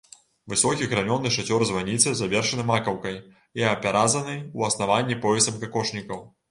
[0.53, 3.15] Высокі гранёны шацёр званіцы завершаны макаўкай
[3.63, 6.31] і апяразаны ў аснаванні поясам какошнікаў.